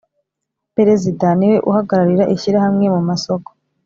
perezida 0.75 1.25
niwe 1.37 1.57
uhagararira 1.69 2.29
ishyirahamwe 2.35 2.85
mu 2.95 3.01
masoko 3.09 3.49